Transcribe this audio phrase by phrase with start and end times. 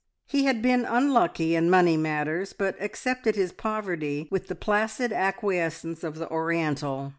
[0.25, 6.03] He had been unlucky in money matters, but accepted his poverty with the placid acquiescence
[6.03, 7.09] of the Oriental.